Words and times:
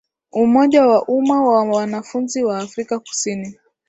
Umoja 0.43 0.81
wa 0.89 1.03
Umma 1.17 1.35
wa 1.47 1.59
Wanafunzi 1.67 2.39
wa 2.47 2.59
Afrika 2.65 2.95
Kusini 3.07 3.47